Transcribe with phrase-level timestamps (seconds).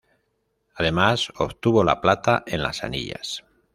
[0.73, 3.43] Además, obtuvo la plata en las anillas.